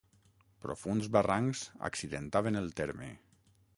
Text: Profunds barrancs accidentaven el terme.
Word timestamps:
Profunds 0.65 1.09
barrancs 1.15 1.61
accidentaven 1.91 2.59
el 2.63 2.73
terme. 2.81 3.11